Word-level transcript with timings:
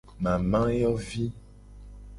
Mamayovi. 0.23 1.23